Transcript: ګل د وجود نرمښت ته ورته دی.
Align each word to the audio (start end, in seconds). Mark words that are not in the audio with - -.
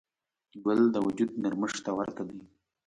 ګل 0.63 0.81
د 0.91 0.95
وجود 1.05 1.31
نرمښت 1.43 1.77
ته 1.85 1.91
ورته 1.97 2.23
دی. 2.29 2.39